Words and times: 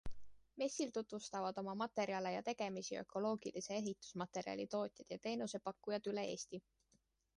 Messil 0.59 0.93
tutvustavad 0.97 1.59
oma 1.63 1.75
materjale 1.81 2.31
ja 2.37 2.41
tegemisi 2.49 2.97
ökoloogilise 3.01 3.77
ehitusmaterjali 3.83 4.67
tootjad 4.77 5.15
ja 5.17 5.23
teenusepakkujad 5.27 6.11
üle 6.15 6.25
Eesti. 6.33 6.63